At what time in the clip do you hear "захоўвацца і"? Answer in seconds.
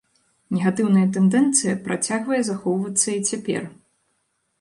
2.47-3.21